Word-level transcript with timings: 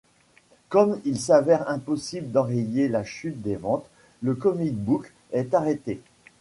Comme 0.69 0.99
il 1.05 1.19
s'avère 1.19 1.69
impossible 1.69 2.31
d'enrayer 2.31 2.87
la 2.87 3.03
chute 3.03 3.39
des 3.43 3.55
ventes, 3.55 3.87
le 4.23 4.33
comic 4.33 4.75
book 4.75 5.13
est 5.31 5.53
arrêté. 5.53 6.01